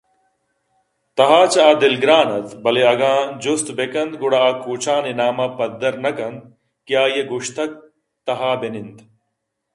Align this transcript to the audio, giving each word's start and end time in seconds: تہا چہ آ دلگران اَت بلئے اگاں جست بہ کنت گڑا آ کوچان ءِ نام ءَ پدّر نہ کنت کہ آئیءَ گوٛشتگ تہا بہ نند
تہا 1.17 1.39
چہ 1.51 1.59
آ 1.67 1.69
دلگران 1.81 2.29
اَت 2.35 2.47
بلئے 2.63 2.85
اگاں 2.93 3.19
جست 3.41 3.67
بہ 3.77 3.85
کنت 3.93 4.11
گڑا 4.21 4.41
آ 4.47 4.49
کوچان 4.63 5.03
ءِ 5.09 5.13
نام 5.19 5.37
ءَ 5.45 5.55
پدّر 5.57 5.93
نہ 6.03 6.11
کنت 6.17 6.43
کہ 6.85 6.93
آئیءَ 7.03 7.27
گوٛشتگ 7.29 7.71
تہا 8.25 8.51
بہ 8.59 8.67
نند 8.73 8.97